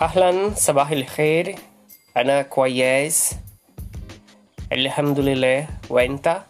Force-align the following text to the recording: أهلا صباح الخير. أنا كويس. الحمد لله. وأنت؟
أهلا 0.00 0.54
صباح 0.54 0.90
الخير. 0.90 1.54
أنا 2.16 2.42
كويس. 2.42 3.34
الحمد 4.72 5.20
لله. 5.20 5.66
وأنت؟ 5.90 6.42